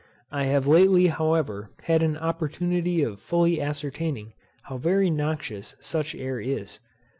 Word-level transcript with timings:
I 0.31 0.45
have 0.45 0.65
lately, 0.65 1.09
however, 1.09 1.69
had 1.83 2.01
an 2.01 2.17
opportunity 2.17 3.03
of 3.03 3.19
fully 3.21 3.61
ascertaining 3.61 4.33
how 4.63 4.77
very 4.77 5.11
noxious 5.11 5.75
such 5.79 6.15
air 6.15 6.39
is. 6.39 6.79